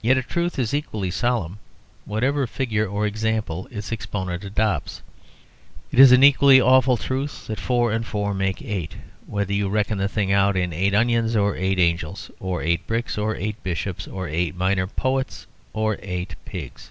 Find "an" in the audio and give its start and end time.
6.12-6.22